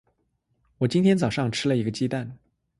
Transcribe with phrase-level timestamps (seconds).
[0.79, 2.35] 我今天早上吃了一个鸡蛋。